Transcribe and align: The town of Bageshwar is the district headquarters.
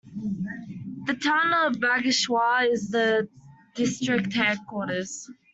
The 1.05 1.13
town 1.13 1.53
of 1.73 1.79
Bageshwar 1.79 2.71
is 2.73 2.89
the 2.89 3.29
district 3.75 4.33
headquarters. 4.33 5.29